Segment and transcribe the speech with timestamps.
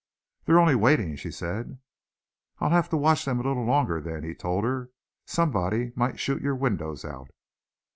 [0.45, 1.77] "They're only waiting," she said.
[2.57, 4.89] "I'll have to watch them a little longer, then," he told her;
[5.27, 7.29] "somebody might shoot your windows out."